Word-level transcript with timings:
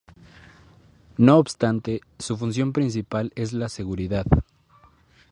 No 1.17 1.37
obstante, 1.37 2.01
su 2.17 2.35
función 2.35 2.73
principal 2.73 3.31
es 3.35 3.53
la 3.53 3.69
seguridad. 3.69 4.25